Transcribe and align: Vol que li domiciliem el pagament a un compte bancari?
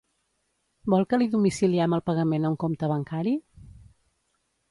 Vol 0.93 1.03
que 1.11 1.19
li 1.21 1.27
domiciliem 1.33 1.93
el 1.99 2.03
pagament 2.09 2.47
a 2.49 2.51
un 2.53 2.57
compte 2.65 2.91
bancari? 2.95 3.37